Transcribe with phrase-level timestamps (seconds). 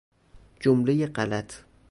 [0.59, 1.53] جملهی غلط